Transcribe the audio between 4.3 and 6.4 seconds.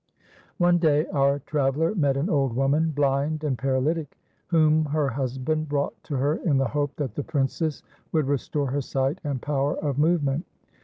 whom her husband brought to her